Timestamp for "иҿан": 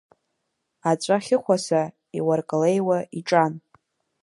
3.19-3.53